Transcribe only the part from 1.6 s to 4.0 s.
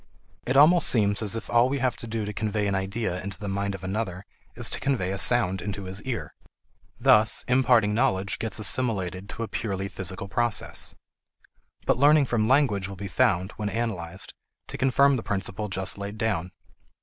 we have to do to convey an idea into the mind of